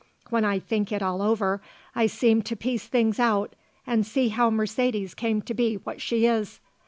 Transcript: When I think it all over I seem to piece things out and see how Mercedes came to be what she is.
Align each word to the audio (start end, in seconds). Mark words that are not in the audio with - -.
When 0.31 0.43
I 0.43 0.57
think 0.57 0.91
it 0.91 1.03
all 1.03 1.21
over 1.21 1.61
I 1.93 2.07
seem 2.07 2.41
to 2.41 2.55
piece 2.55 2.87
things 2.87 3.19
out 3.19 3.55
and 3.85 4.03
see 4.03 4.29
how 4.29 4.49
Mercedes 4.49 5.13
came 5.13 5.43
to 5.43 5.53
be 5.53 5.75
what 5.75 6.01
she 6.01 6.25
is. 6.25 6.59